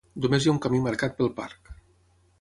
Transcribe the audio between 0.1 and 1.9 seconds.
Només hi ha un camí marcat pel parc.